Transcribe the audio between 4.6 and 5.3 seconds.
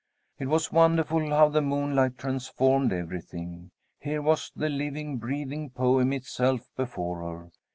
living,